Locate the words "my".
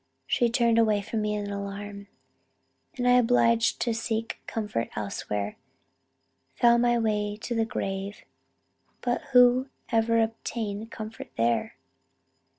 6.81-6.97